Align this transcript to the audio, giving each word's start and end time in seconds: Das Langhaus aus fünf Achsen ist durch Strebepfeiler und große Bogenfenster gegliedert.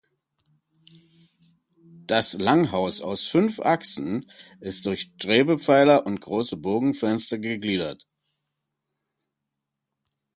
Das 2.07 2.33
Langhaus 2.33 3.01
aus 3.01 3.27
fünf 3.27 3.59
Achsen 3.59 4.25
ist 4.59 4.87
durch 4.87 5.01
Strebepfeiler 5.15 6.07
und 6.07 6.19
große 6.21 6.57
Bogenfenster 6.57 7.37
gegliedert. 7.37 8.07